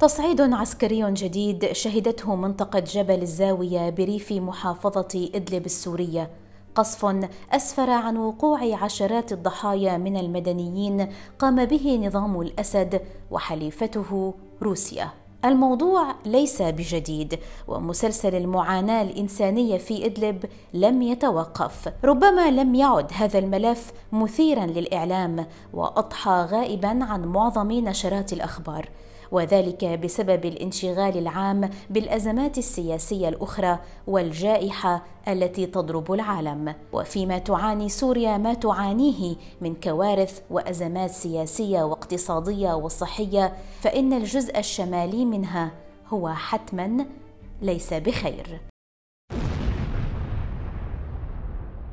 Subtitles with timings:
[0.00, 6.30] تصعيد عسكري جديد شهدته منطقة جبل الزاوية بريف محافظة إدلب السورية.
[6.74, 13.00] قصف أسفر عن وقوع عشرات الضحايا من المدنيين قام به نظام الأسد
[13.30, 15.10] وحليفته روسيا.
[15.44, 20.44] الموضوع ليس بجديد ومسلسل المعاناة الإنسانية في إدلب
[20.74, 21.92] لم يتوقف.
[22.04, 28.88] ربما لم يعد هذا الملف مثيرا للإعلام وأضحى غائبا عن معظم نشرات الأخبار.
[29.32, 36.74] وذلك بسبب الانشغال العام بالأزمات السياسية الأخرى والجائحة التي تضرب العالم.
[36.92, 45.70] وفيما تعاني سوريا ما تعانيه من كوارث وأزمات سياسية واقتصادية وصحية فإن الجزء الشمالي منها
[46.08, 47.06] هو حتما
[47.62, 48.60] ليس بخير.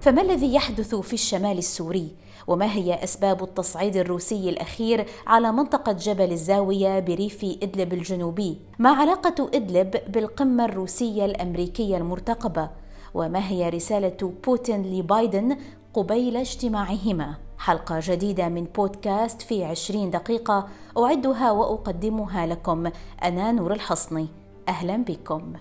[0.02, 2.11] فما الذي يحدث في الشمال السوري؟
[2.47, 9.49] وما هي أسباب التصعيد الروسي الأخير على منطقة جبل الزاوية بريف إدلب الجنوبي ما علاقة
[9.53, 12.69] إدلب بالقمة الروسية الأمريكية المرتقبة
[13.14, 15.58] وما هي رسالة بوتين لبايدن
[15.94, 17.36] قبيل اجتماعهما.
[17.58, 22.91] حلقة جديدة من بودكاست في عشرين دقيقة أعدها وأقدمها لكم
[23.23, 24.27] أنا نور الحصني.
[24.67, 25.53] أهلا بكم.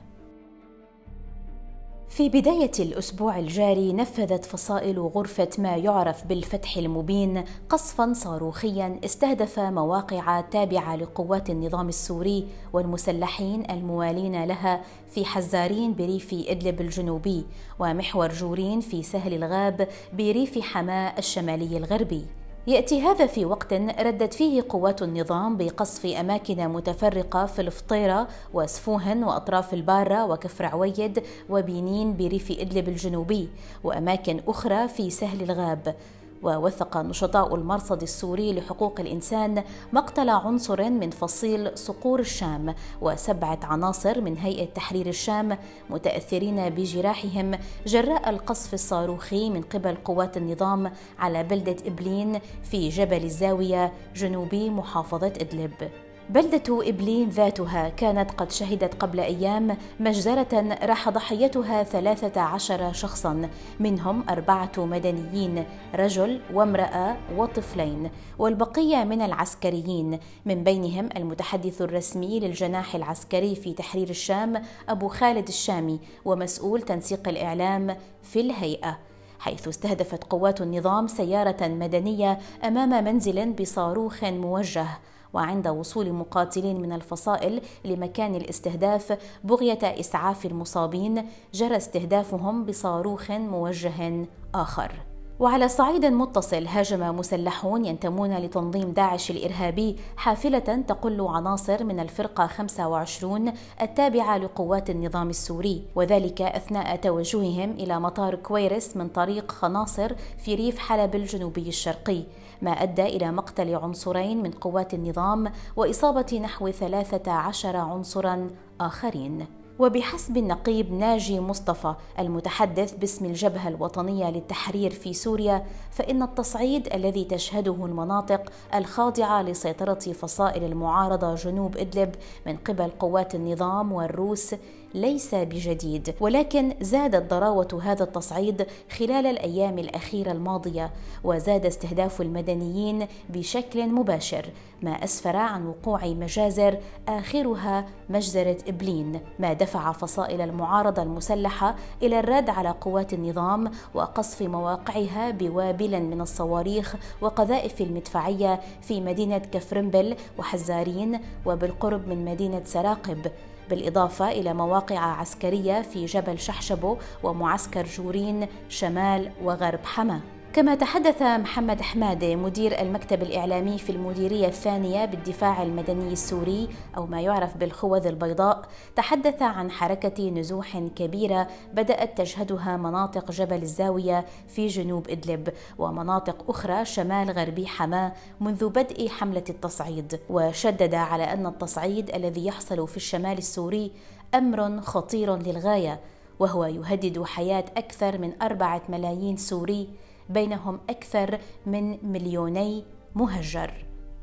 [2.12, 10.40] في بداية الأسبوع الجاري نفذت فصائل غرفة ما يعرف بالفتح المبين قصفا صاروخيا استهدف مواقع
[10.40, 17.44] تابعة لقوات النظام السوري والمسلحين الموالين لها في حزارين بريف إدلب الجنوبي
[17.78, 22.24] ومحور جورين في سهل الغاب بريف حماة الشمالي الغربي.
[22.66, 29.74] يأتي هذا في وقت ردت فيه قوات النظام بقصف أماكن متفرقة في الفطيرة وسفوهن وأطراف
[29.74, 33.48] البارة وكفر عويد وبينين بريف إدلب الجنوبي
[33.84, 35.94] وأماكن أخرى في سهل الغاب.
[36.42, 44.36] ووثق نشطاء المرصد السوري لحقوق الإنسان مقتل عنصر من فصيل صقور الشام وسبعة عناصر من
[44.38, 45.58] هيئة تحرير الشام
[45.90, 53.92] متأثرين بجراحهم جراء القصف الصاروخي من قبل قوات النظام على بلدة إبلين في جبل الزاوية
[54.14, 55.90] جنوبي محافظة إدلب.
[56.32, 63.48] بلدة إبلين ذاتها كانت قد شهدت قبل أيام مجزرة راح ضحيتها ثلاثة عشر شخصا
[63.80, 70.18] منهم أربعة مدنيين رجل وامرأة وطفلين والبقية من العسكريين.
[70.46, 77.96] من بينهم المتحدث الرسمي للجناح العسكري في تحرير الشام أبو خالد الشامي ومسؤول تنسيق الإعلام
[78.22, 78.98] في الهيئة.
[79.38, 84.86] حيث استهدفت قوات النظام سيارة مدنية أمام منزل بصاروخ موجه.
[85.32, 95.11] وعند وصول مقاتلين من الفصائل لمكان الاستهداف بغية إسعاف المصابين جرى استهدافهم بصاروخ موجه آخر.
[95.42, 103.52] وعلى صعيد متصل هاجم مسلحون ينتمون لتنظيم داعش الإرهابي حافلة تقل عناصر من الفرقة 25
[103.82, 110.78] التابعة لقوات النظام السوري وذلك أثناء توجههم إلى مطار كويرس من طريق خناصر في ريف
[110.78, 112.22] حلب الجنوبي الشرقي.
[112.62, 118.50] ما أدى إلى مقتل عنصرين من قوات النظام وإصابة نحو 13 عنصرا
[118.80, 119.46] آخرين.
[119.78, 127.72] وبحسب النقيب ناجي مصطفى المتحدث باسم الجبهة الوطنية للتحرير في سوريا فإن التصعيد الذي تشهده
[127.84, 132.14] المناطق الخاضعة لسيطرة فصائل المعارضة جنوب إدلب
[132.46, 134.54] من قبل قوات النظام والروس
[134.94, 138.66] ليس بجديد ولكن زادت ضراوه هذا التصعيد
[138.98, 140.90] خلال الأيام الأخيرة الماضية
[141.24, 144.46] وزاد استهداف المدنيين بشكل مباشر
[144.82, 152.50] ما أسفر عن وقوع مجازر آخرها مجزرة ابلين ما دفع فصائل المعارضة المسلحة إلى الرد
[152.50, 162.08] على قوات النظام وقصف مواقعها بوابل من الصواريخ وقذائف المدفعية في مدينة كفرنبل وحزارين وبالقرب
[162.08, 163.30] من مدينة سراقب.
[163.70, 170.20] بالإضافة إلى مواقع عسكرية في جبل شحشبو ومعسكر جورين شمال وغرب حما.
[170.52, 177.20] كما تحدث محمد حمادة مدير المكتب الإعلامي في المديرية الثانية بالدفاع المدني السوري أو ما
[177.20, 178.62] يعرف بالخوذ البيضاء
[178.96, 186.84] تحدث عن حركة نزوح كبيرة بدأت تشهدها مناطق جبل الزاوية في جنوب إدلب ومناطق أخرى
[186.84, 190.20] شمال غربي حماه منذ بدء حملة التصعيد.
[190.30, 193.92] وشدد على أن التصعيد الذي يحصل في الشمال السوري
[194.34, 196.00] أمر خطير للغاية
[196.38, 199.88] وهو يهدد حياة أكثر من أربعة ملايين سوري
[200.32, 202.84] بينهم أكثر من مليوني
[203.14, 203.72] مهجر.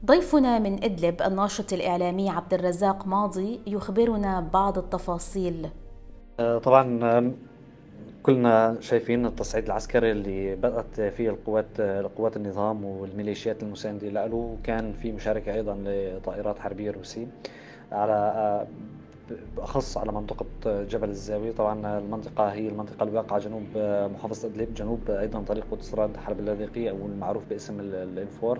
[0.06, 5.70] ضيفنا من إدلب الناشط الإعلامي عبد الرزاق ماضي يخبرنا بعض التفاصيل.
[6.40, 7.34] آه، طبعا
[8.24, 11.82] كلنا شايفين التصعيد العسكري اللي بدأت فيه القوات
[12.18, 14.10] قوات النظام والميليشيات المساندة.
[14.10, 17.28] له وكان في مشاركة أيضا لطائرات حربية روسية
[17.92, 18.68] على
[19.58, 21.52] باخص على منطقة جبل الزاوية.
[21.52, 23.64] طبعا المنطقة هي المنطقة الواقعة جنوب
[24.14, 24.74] محافظة أدلب.
[24.74, 28.60] جنوب أيضا طريق اوتوستراد حرب اللاذقية أو المعروف باسم الإنفور.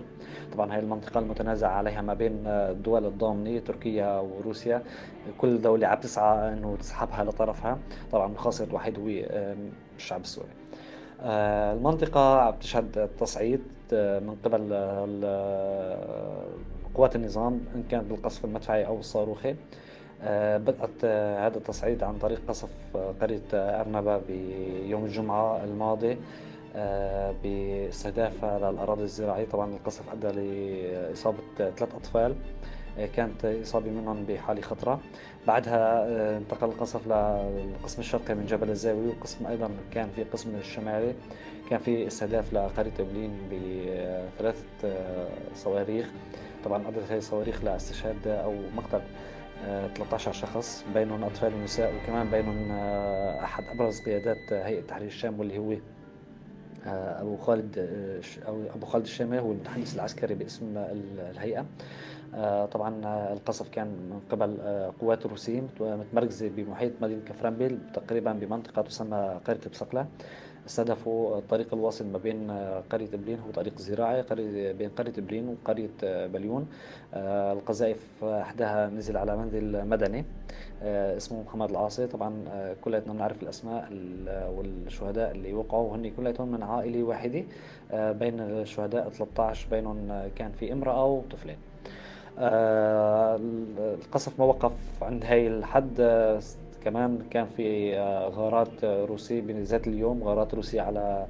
[0.52, 4.82] طبعا هي المنطقة المتنازع عليها ما بين الدول الضامنه تركيا وروسيا.
[5.38, 7.78] كل دولة عم تسعى إنه تسحبها لطرفها.
[8.12, 9.08] طبعا الخاسر الوحيد هو
[9.96, 10.48] الشعب السوري.
[11.22, 13.62] المنطقة عم تشهد تصعيد
[13.92, 14.60] من قبل
[16.94, 19.50] قوات النظام إن كان بالقصف المدفعي أو الصاروخي.
[19.50, 19.56] آه،
[20.58, 26.16] بدأت آه، هذا التصعيد عن طريق قصف آه، قرية أرنبة بيوم الجمعة الماضي
[27.42, 29.46] باستهدافها للأراضي الزراعية.
[29.46, 32.34] طبعا القصف أدى لإصابة ثلاث أطفال.
[33.16, 35.00] كانت إصابة منهم بحالة خطرة.
[35.46, 36.06] بعدها
[36.36, 41.14] انتقل القصف للقسم الشرقي من جبل الزاوية وقسم أيضا كان في قسم الشمالي.
[41.70, 44.94] كان في استهداف لقرية بلين بثلاثة
[45.54, 46.10] صواريخ.
[46.64, 49.00] طبعا أدت هذه الصواريخ لإستشهاد أو مقتل.
[49.64, 55.58] 13 شخص بينهم أطفال ونساء وكمان بينهم آه، أحد أبرز قيادات هيئة تحرير الشام واللي
[55.58, 55.72] هو
[56.86, 60.74] آه، أبو خالد آه، أو أبو خالد الشامي هو المتحدث العسكري باسم
[61.30, 61.66] الهيئة.
[62.72, 63.00] طبعا
[63.32, 64.58] القصف كان من قبل
[65.00, 70.06] قوات الروسية متمركزة بمحيط مدينة كفرنبيل تقريبا بمنطقة تسمى قرية بسقلة.
[70.70, 72.50] استهدفوا الطريق الواصل ما بين
[72.92, 74.24] قرية بلين هو طريق زراعي
[74.72, 76.68] بين قرية بلين وقرية بليون.
[77.14, 80.24] آه، القذائف أحدها نزل على منزل مدني
[80.82, 82.06] آه، اسمه محمد العاصي.
[82.06, 83.88] طبعا آه، كلياتنا بنعرف الأسماء
[84.56, 85.96] والشهداء اللي وقعوا.
[85.96, 87.44] هن كلياتهم من عائلة واحدة
[87.92, 91.56] بين الشهداء 13 بينهم كان في امرأة وطفلين.
[94.04, 96.00] القصف ما وقف عند هاي الحد
[96.84, 101.26] كمان كان في آه، غارات روسية بذات اليوم غارات روسية على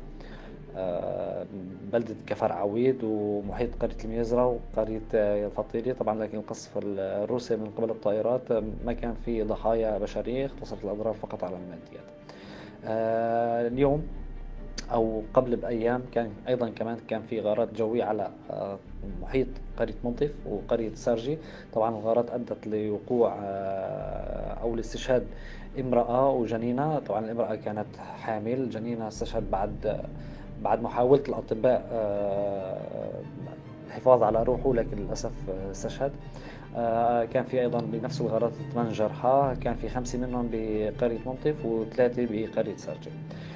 [0.76, 1.46] آه،
[1.92, 7.90] بلدة كفر عويد ومحيط قرية الميزرة وقرية آه، فطيري طبعا لكن القصف الروسي من قبل
[7.90, 8.52] الطائرات
[8.84, 12.04] ما كان في ضحايا بشرية اختصرت الأضرار فقط على الماديات.
[13.72, 14.06] اليوم
[14.92, 18.30] أو قبل بأيام كان أيضا كمان كان في غارات جوية على
[19.22, 19.46] محيط
[19.78, 21.38] قرية منطف وقرية سارجي.
[21.72, 25.26] طبعا الغارات أدت لوقوع آه، أو لاستشهاد
[25.80, 26.98] امرأة وجنينة.
[26.98, 30.00] طبعا الامرأة كانت حامل جنينة استشهد بعد
[30.62, 33.20] بعد محاولة الأطباء آه،
[33.86, 36.12] الحفاظ على روحه لكن للأسف استشهد.
[37.32, 39.56] كان في أيضا بنفس الغارات ثمان جرحى.
[39.60, 43.10] كان في خمسة منهم بقرية منطف وثلاثة بقرية سارجي.
[43.10, 43.49] آه،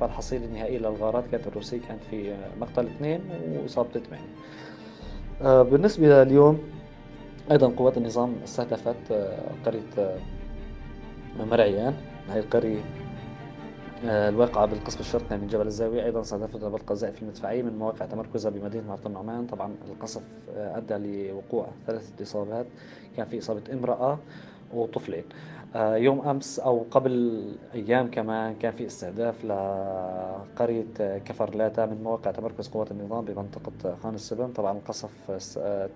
[0.00, 3.20] فالحصيلة النهائية للغارات كانت الروسية كانت في مقتل اثنين
[3.62, 4.26] وإصابة ثمانية
[5.42, 6.58] آه، بالنسبة لليوم
[7.50, 10.16] أيضا قوات النظام استهدفت آه، قرية
[11.50, 11.94] مرعيان.
[12.28, 12.80] هذه القرية
[14.04, 16.04] الواقعة بالقسم الشرقي من جبل الزاوية.
[16.04, 20.22] أيضا استهدفت بالقذائف المدفعية من مواقع تمركزها بمدينة مرت النعمان طبعا القصف
[20.56, 20.94] أدى
[21.28, 22.66] لوقوع ثلاثة إصابات
[23.16, 24.18] كان في إصابة امرأة
[24.74, 25.24] وطفلين.
[25.24, 27.44] آه، يوم أمس أو قبل
[27.74, 30.84] أيام كمان كان في استهداف لقرية
[31.24, 35.10] كفر لاتا من مواقع تمركز قوات النظام بمنطقة خان السبن طبعا القصف
[35.58, 35.90] آه،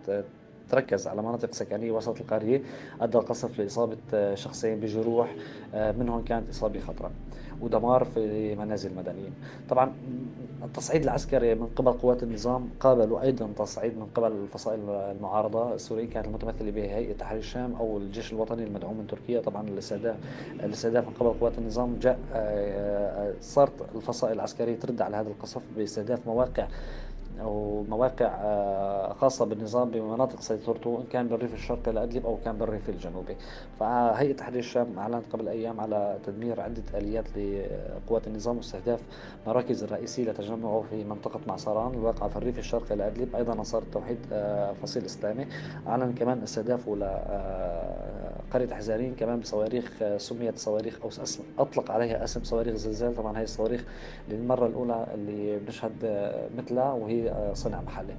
[0.68, 2.62] تركز على مناطق سكنية وسط القرية
[3.00, 5.34] أدى القصف لإصابة شخصين بجروح
[5.74, 7.10] آه، منهم كانت إصابة خطرة.
[7.60, 9.32] ودمار في منازل مدنيين
[9.68, 9.92] طبعا
[10.64, 15.74] التصعيد العسكري من قبل قوات النظام قابلوا أيضا تصعيد من قبل الفصائل المعارضة.
[15.74, 19.40] السورية كانت المتمثلة بهيئة تحرير الشام أو الجيش الوطني المدعوم من تركيا.
[19.40, 20.16] طبعا الاستهداف
[20.64, 25.62] الاستهداف من قبل قوات النظام جاء آه، آه، صارت الفصائل العسكرية ترد على هذا القصف
[25.76, 26.66] باستهداف مواقع
[27.40, 32.88] أو مواقع آه، خاصة بالنظام بمناطق سيطرته إن كان بالريف الشرقي لأدلب أو كان بالريف
[32.88, 33.36] الجنوبي.
[33.80, 39.00] فهيئة تحرير الشام أعلنت قبل أيام على تدمير عدة آليات لقوات النظام واستهداف
[39.46, 44.72] مراكز الرئيسية لتجمعه في منطقة معصران الواقعة في الريف الشرقي لأدلب أيضا نصار التوحيد آه،
[44.72, 45.46] فصيل إسلامي.
[45.88, 51.10] أعلن كمان استهدافه لقرية حزارين كمان بصواريخ آه، سميت صواريخ أو
[51.58, 53.16] أطلق عليها اسم صواريخ زلزال.
[53.16, 53.84] طبعا هي الصواريخ
[54.28, 55.92] للمرة الأولى اللي بنشهد
[56.58, 58.14] مثلها وهي صنع محلي.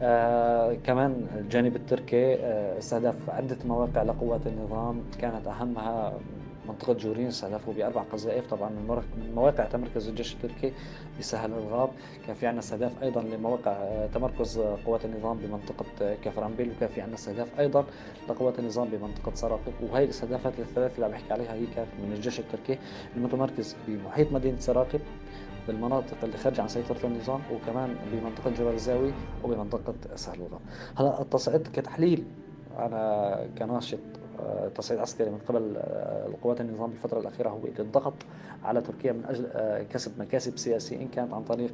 [0.00, 5.02] آه كمان الجانب التركي آه استهدف عدة مواقع لقوات النظام.
[5.20, 6.12] كانت أهمها
[6.68, 8.46] منطقة جورين استهدفوا بأربع قذائف.
[8.46, 10.72] طبعا من مواقع تمركز الجيش التركي
[11.18, 11.88] بسهل الغاب
[12.26, 17.16] كان في عندنا استهداف أيضا لمواقع آه، تمركز قوات النظام بمنطقة كفرنبيل وكان في عندنا
[17.16, 17.84] استهداف أيضا
[18.28, 22.40] لقوات النظام بمنطقة سراقب وهي الاستهدافات الثلاث اللي عم بحكي عليها هي كانت من الجيش
[22.40, 22.78] التركي
[23.16, 25.00] المتمركز بمحيط مدينة سراقب
[25.66, 29.12] بالمناطق اللي خارجة عن سيطرة النظام وكمان بمنطقة جبل الزاوي
[29.44, 30.60] وبمنطقة سهل الغرب
[30.96, 32.24] هلا التصعيد كتحليل
[32.78, 33.98] أنا كناشط
[34.40, 38.14] آه، تصعيد عسكري من قبل آه، القوات النظام بالفترة الأخيرة هو الضغط
[38.64, 41.72] على تركيا من أجل آه، كسب مكاسب سياسية إن كانت عن طريق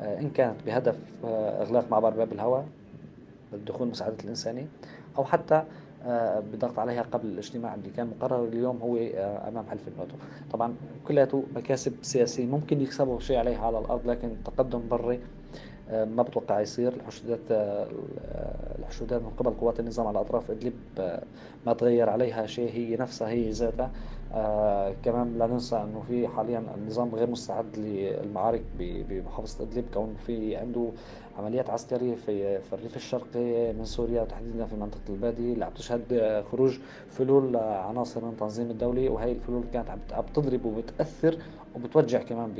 [0.00, 2.66] إن كانت بهدف إغلاق معبر باب الهواء
[3.52, 4.66] للدخول مساعدة الإنساني
[5.18, 5.64] أو حتى
[6.50, 8.96] بالضغط عليها قبل الاجتماع اللي كان مقرر اليوم هو
[9.48, 10.14] أمام حلف الناتو.
[10.52, 10.74] طبعا
[11.08, 15.20] كلياته مكاسب سياسية ممكن يكسبوا شيء عليها على الأرض لكن تقدم بري
[15.92, 16.92] ما بتوقع يصير.
[16.92, 17.40] الحشودات
[18.78, 20.74] الحشودات من قبل قوات النظام على أطراف إدلب
[21.66, 23.90] ما تغير عليها شيء هي نفسها هي ذاتها.
[24.34, 30.56] آه كمان لا ننسى إنه في حاليا النظام غير مستعد للمعارك بمحافظة إدلب كون في
[30.56, 30.88] عنده
[31.40, 36.44] عمليات عسكرية في في الريف الشرقي من سوريا وتحديدا في منطقة الباديه اللي عم تشهد
[36.52, 36.78] خروج
[37.10, 41.38] فلول عناصر من التنظيم الدولي وهي الفلول كانت عم تضرب وبتأثر
[41.76, 42.54] وبتوجع كمان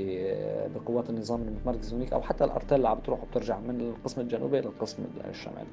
[0.75, 5.03] بقوات النظام المتمركز هناك أو حتى الارتال اللي عم تروح وبترجع من القسم الجنوبي للقسم
[5.31, 5.69] الشمالي.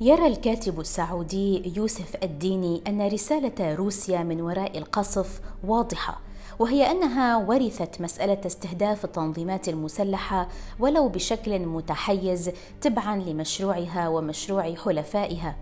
[0.00, 6.25] يرى الكاتب السعودي يوسف الديني أن رسالة روسيا من وراء القصف واضحة.
[6.58, 10.48] وهي أنها ورثت مسألة استهداف التنظيمات المسلحة
[10.78, 15.56] ولو بشكل متحيز تبعا لمشروعها ومشروع حلفائها.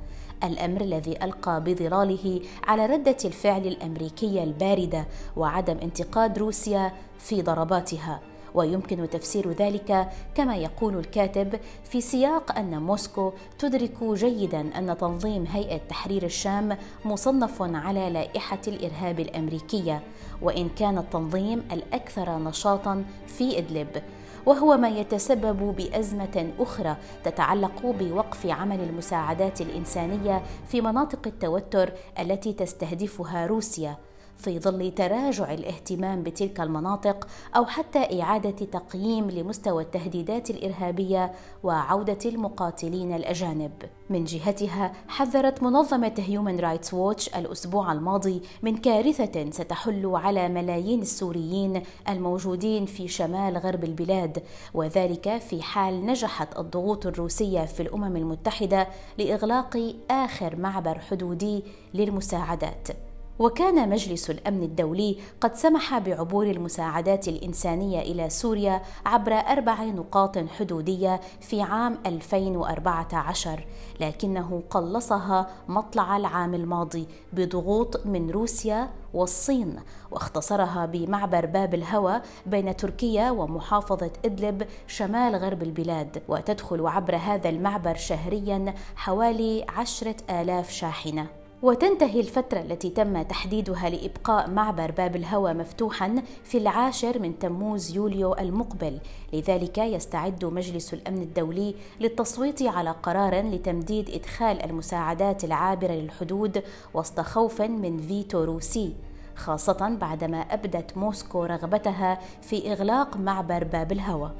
[0.45, 8.21] الأمر الذي ألقى بظلاله على ردة الفعل الأمريكية الباردة وعدم انتقاد روسيا في ضرباتها.
[8.55, 15.77] ويمكن تفسير ذلك كما يقول الكاتب في سياق أن موسكو تدرك جيدا أن تنظيم هيئة
[15.77, 20.03] تحرير الشام مصنف على لائحة الإرهاب الأمريكية
[20.43, 24.03] وإن كان التنظيم الأكثر نشاطا في إدلب.
[24.47, 33.47] وهو ما يتسبب بأزمة أخرى تتعلق بوقف عمل المساعدات الإنسانية في مناطق التوتر التي تستهدفها
[33.47, 33.97] روسيا.
[34.45, 41.33] في ظل تراجع الاهتمام بتلك المناطق أو حتى إعادة تقييم لمستوى التهديدات الإرهابية
[41.63, 43.73] وعودة المقاتلين الأجانب.
[44.11, 51.83] من جهتها حذرت منظمة هيومن رايتس ووتش الأسبوع الماضي من كارثة ستحل على ملايين السوريين
[52.09, 54.43] الموجودين في شمال غرب البلاد
[54.75, 62.89] وذلك في حال نجحت الضغوط الروسية في الأمم المتحدة لإغلاق آخر معبر حدودي للمساعدات.
[63.39, 71.21] وكان مجلس الأمن الدولي قد سمح بعبور المساعدات الإنسانية إلى سوريا عبر أربع نقاط حدودية
[71.41, 73.67] في عام 2014
[74.01, 79.77] لكنه قلصها مطلع العام الماضي بضغوط من روسيا والصين
[80.11, 87.95] واختصرها بمعبر باب الهوى بين تركيا ومحافظة إدلب شمال غرب البلاد وتدخل عبر هذا المعبر
[87.95, 91.44] شهريا حوالي عشرة آلاف شاحنة.
[91.65, 98.35] وتنتهي الفترة التي تم تحديدها لإبقاء معبر باب الهوى مفتوحا في العاشر من تموز يوليو
[98.35, 98.99] المقبل.
[99.33, 106.63] لذلك يستعد مجلس الأمن الدولي للتصويت على قرار لتمديد إدخال المساعدات العابرة للحدود
[106.95, 108.95] وسط خوف من فيتو روسي
[109.37, 114.31] خاصة بعدما أبدت موسكو رغبتها في إغلاق معبر باب الهوى.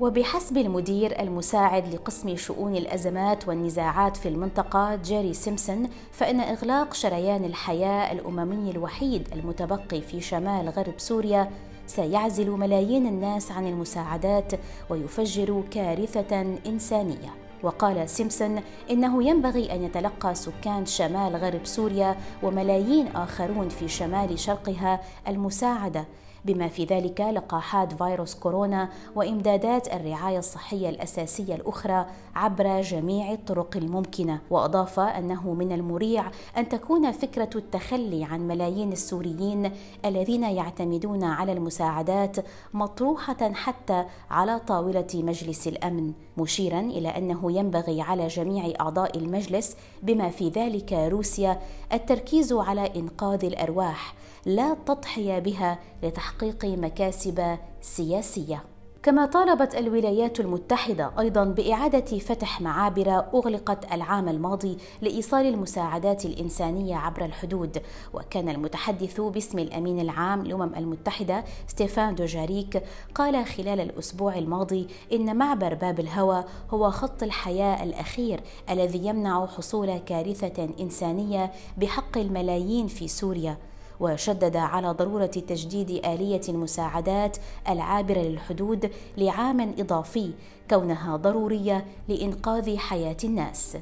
[0.00, 8.12] وبحسب المدير المساعد لقسم شؤون الأزمات والنزاعات في المنطقة جيري سيمسون فإن إغلاق شريان الحياة
[8.12, 11.50] الأممي الوحيد المتبقي في شمال غرب سوريا
[11.86, 14.52] سيعزل ملايين الناس عن المساعدات
[14.90, 17.46] ويفجر كارثة إنسانية.
[17.62, 18.60] وقال سيمسون
[18.90, 26.04] إنه ينبغي أن يتلقى سكان شمال غرب سوريا وملايين آخرون في شمال شرقها المساعدة
[26.46, 34.40] بما في ذلك لقاحات فيروس كورونا وإمدادات الرعاية الصحية الأساسية الأخرى عبر جميع الطرق الممكنة.
[34.50, 39.70] وأضاف أنه من المريع أن تكون فكرة التخلي عن ملايين السوريين
[40.04, 42.36] الذين يعتمدون على المساعدات
[42.74, 50.28] مطروحة حتى على طاولة مجلس الأمن مشيرا إلى أنه ينبغي على جميع أعضاء المجلس بما
[50.28, 51.60] في ذلك روسيا
[51.92, 54.14] التركيز على إنقاذ الأرواح.
[54.46, 58.64] لا التضحيه بها لتحقيق مكاسب سياسية.
[59.02, 67.24] كما طالبت الولايات المتحدة أيضا بإعادة فتح معابر أغلقت العام الماضي لإيصال المساعدات الإنسانية عبر
[67.24, 67.82] الحدود.
[68.14, 72.82] وكان المتحدث باسم الأمين العام للأمم المتحدة ستيفان دوجاريك
[73.14, 79.98] قال خلال الأسبوع الماضي إن معبر باب الهوى هو خط الحياة الأخير الذي يمنع حصول
[79.98, 83.56] كارثة إنسانية بحق الملايين في سوريا.
[84.00, 87.36] وشدد على ضرورة تجديد آلية المساعدات
[87.68, 90.32] العابرة للحدود لعام إضافي
[90.70, 93.76] كونها ضرورية لإنقاذ حياة الناس.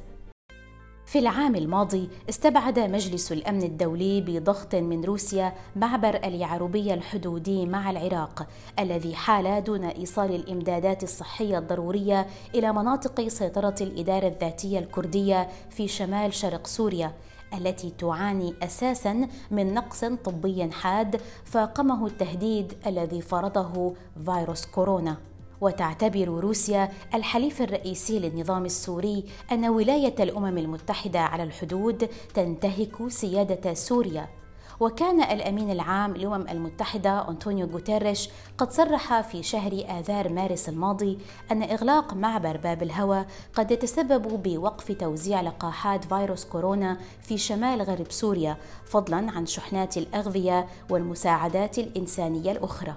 [1.05, 8.47] في العام الماضي استبعد مجلس الأمن الدولي بضغط من روسيا معبر اليعربيه الحدودي مع العراق
[8.79, 16.33] الذي حال دون إيصال الإمدادات الصحية الضرورية إلى مناطق سيطرة الإدارة الذاتية الكردية في شمال
[16.33, 17.11] شرق سوريا.
[17.53, 23.93] التي تعاني أساسا من نقص طبي حاد فاقمه التهديد الذي فرضه
[24.25, 25.17] فيروس كورونا.
[25.61, 34.27] وتعتبر روسيا الحليف الرئيسي للنظام السوري أن ولاية الأمم المتحدة على الحدود تنتهك سيادة سوريا.
[34.79, 41.17] وكان الأمين العام للأمم المتحدة أنطونيو غوتيريش قد صرح في شهر آذار مارس الماضي
[41.51, 48.11] أن إغلاق معبر باب الهوى قد يتسبب بوقف توزيع لقاحات فيروس كورونا في شمال غرب
[48.11, 52.95] سوريا فضلا عن شحنات الأغذية والمساعدات الإنسانية الأخرى.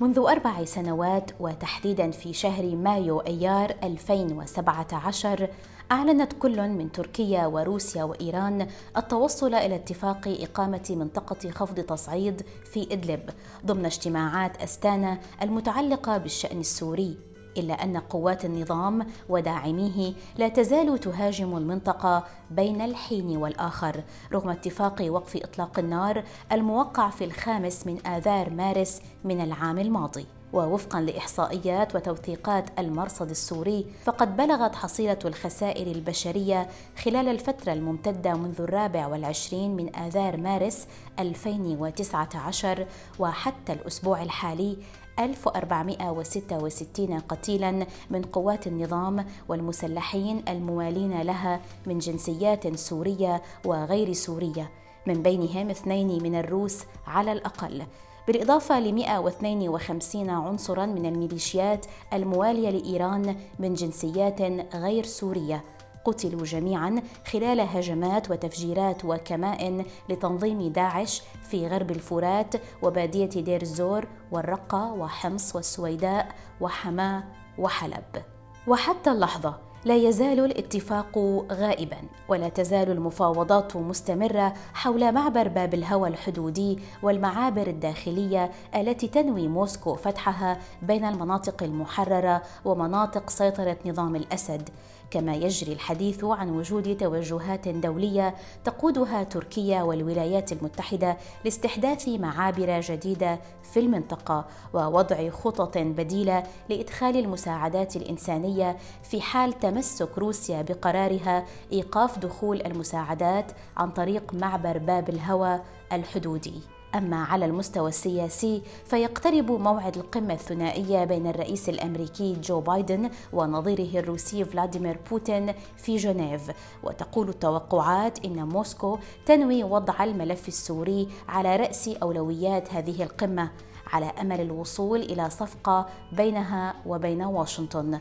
[0.00, 5.48] منذ أربع سنوات وتحديدا في شهر مايو أيار 2017
[5.92, 12.42] أعلنت كل من تركيا وروسيا وإيران التوصل إلى اتفاق إقامة منطقة خفض تصعيد
[12.72, 13.30] في إدلب
[13.66, 17.18] ضمن اجتماعات أستانا المتعلقة بالشأن السوري
[17.56, 25.36] إلا أن قوات النظام وداعميه لا تزال تهاجم المنطقة بين الحين والآخر رغم اتفاق وقف
[25.36, 30.26] إطلاق النار الموقع في الخامس من آذار مارس من العام الماضي.
[30.52, 36.68] ووفقا لإحصائيات وتوثيقات المرصد السوري فقد بلغت حصيلة الخسائر البشرية
[37.04, 40.86] خلال الفترة الممتدة منذ الرابع والعشرين من آذار مارس
[41.18, 42.86] 2019
[43.18, 44.76] وحتى الأسبوع الحالي
[45.18, 54.70] 1466 قتيلا من قوات النظام والمسلحين الموالين لها من جنسيات سورية وغير سورية
[55.06, 57.82] من بينهم اثنين من الروس على الأقل.
[58.30, 64.42] بالإضافة ل 152 عنصرا من الميليشيات الموالية لإيران من جنسيات
[64.74, 65.64] غير سورية.
[66.04, 74.92] قتلوا جميعا خلال هجمات وتفجيرات وكمائن لتنظيم داعش في غرب الفرات وبادية دير الزور والرقة
[74.92, 76.28] وحمص والسويداء
[76.60, 77.24] وحماة
[77.58, 78.22] وحلب.
[78.66, 81.18] وحتى اللحظة لا يزال الاتفاق
[81.52, 81.96] غائبا
[82.28, 90.58] ولا تزال المفاوضات مستمرة حول معبر باب الهوى الحدودي والمعابر الداخلية التي تنوي موسكو فتحها
[90.82, 94.68] بين المناطق المحررة ومناطق سيطرة نظام الأسد.
[95.10, 103.40] كما يجري الحديث عن وجود توجهات دولية تقودها تركيا والولايات المتحدة لاستحداث معابر جديدة
[103.72, 104.44] في المنطقة
[104.74, 113.90] ووضع خطط بديلة لإدخال المساعدات الإنسانية في حال تمسك روسيا بقرارها إيقاف دخول المساعدات عن
[113.90, 115.60] طريق معبر باب الهوى
[115.92, 116.79] الحدودي.
[116.94, 124.44] أما على المستوى السياسي فيقترب موعد القمة الثنائية بين الرئيس الأمريكي جو بايدن ونظيره الروسي
[124.44, 126.50] فلاديمير بوتين في جنيف.
[126.82, 133.50] وتقول التوقعات إن موسكو تنوي وضع الملف السوري على رأس أولويات هذه القمة
[133.86, 138.00] على أمل الوصول إلى صفقة بينها وبين واشنطن.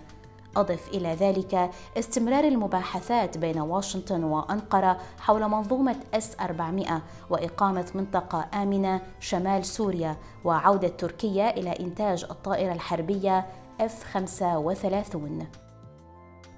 [0.57, 9.01] أضف إلى ذلك استمرار المباحثات بين واشنطن وأنقرة حول منظومة S 400 وإقامة منطقة آمنة
[9.19, 13.45] شمال سوريا وعودة تركيا إلى إنتاج الطائرة الحربية
[13.81, 15.47] F 35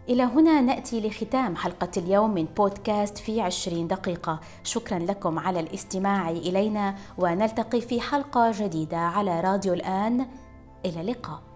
[0.10, 4.40] إلى هنا نأتي لختام حلقة اليوم من بودكاست في عشرين دقيقة.
[4.64, 10.26] شكرا لكم على الاستماع إلينا ونلتقي في حلقة جديدة على راديو الآن.
[10.86, 11.51] إلى اللقاء.